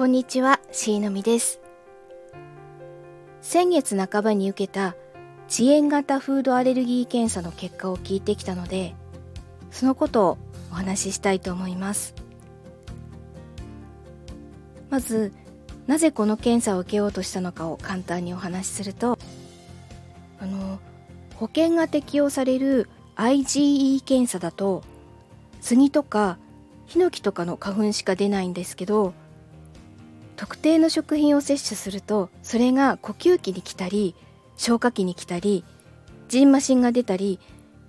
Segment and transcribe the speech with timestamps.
[0.00, 1.60] こんにちは、しーのみです。
[3.42, 4.96] 先月半ばに受けた
[5.46, 8.94] 遅延型フードアレルギー検査の結果を聞いてきたので、
[9.70, 10.38] そのことを
[10.70, 12.14] お話ししたいと思います。
[14.88, 15.34] まず、
[15.86, 19.18] なぜこの検査を受けようとしたのかを簡単にお話しすると、
[20.40, 20.78] あの、
[21.34, 24.82] 保険が適用される IgE 検査だと、
[25.60, 26.38] 杉とか
[26.86, 29.12] ヒノキとかの花粉しか出ないんですけど
[30.40, 34.14] 特定の食品を摂取するとそれが呼吸器に来たり
[34.56, 35.66] 消化器に来たり
[36.28, 37.38] ジンマシンが出たり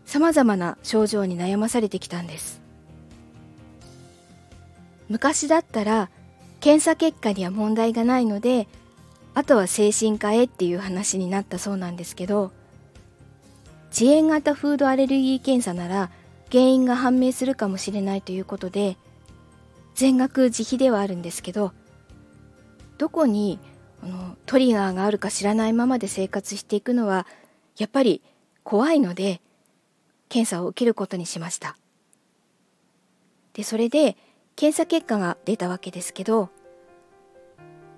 [0.03, 2.61] さまざまな症状に悩まされてきたんです。
[5.07, 6.09] 昔だったら
[6.59, 8.67] 検査結果には問題がないので
[9.33, 12.51] あとは精神科へっていう話になったそうなんですけど
[13.93, 16.11] 遅延型フードアレルギー検査なら
[16.51, 18.97] 原因が判明するかもしれないということで
[19.95, 21.71] 全額自費ではあるんですけど
[23.01, 23.57] どこに
[24.03, 27.25] あのトリガーがあるか知らないままで生活していくのは
[27.75, 28.21] やっぱり
[28.63, 29.41] 怖いので
[30.29, 31.75] 検査を受けることにしました。
[33.53, 34.17] でそれで
[34.55, 36.51] 検査結果が出たわけですけど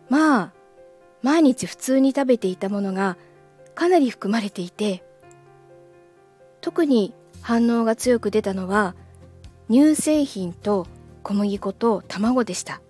[0.07, 0.53] まあ
[1.21, 3.17] 毎日普通に食べていたものが
[3.75, 5.03] かなり含まれていて
[6.61, 8.95] 特に反応が強く出たのは
[9.69, 10.87] 乳製品と
[11.23, 12.82] 小麦粉と卵でした。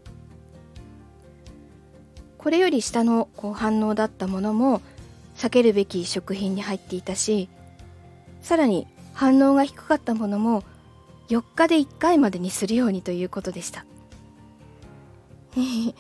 [2.44, 4.82] これより下のこう反応だったものも
[5.38, 7.48] 避けるべき食品に入っていたし
[8.42, 10.66] さらに反応が低かったものも
[11.30, 13.86] 4日で1回までにするようにということでした。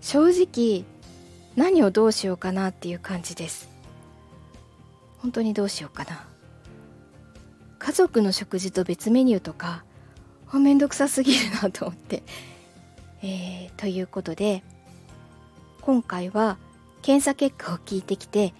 [0.00, 0.84] 正直
[1.56, 3.68] 何をどうしようかなっていう感じです。
[5.18, 6.24] 本当にどうしようかな。
[7.80, 9.82] 家族の食事と別メニューとか
[10.52, 12.22] めんどくさすぎるなと思って、
[13.22, 14.62] えー、ということで
[15.82, 16.56] 今回は
[17.02, 18.54] 検査結果を聞いてきて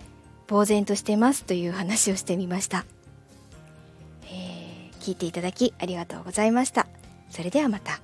[0.48, 2.84] 呆然としてますという話をしてみました、
[4.24, 6.86] えー、聞いていただきありがとうございました。
[7.30, 8.00] それではまた。